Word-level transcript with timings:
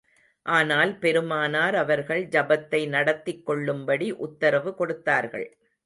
ஆனால், 0.45 0.97
பெருமானார் 0.97 1.75
அவர்கள் 1.75 2.27
ஜபத்தை 2.27 2.87
நடத்திக் 2.87 3.45
கொள்ளும்படி 3.45 4.11
உத்தரவு 4.11 4.75
கொடுத்தார்கள். 4.75 5.47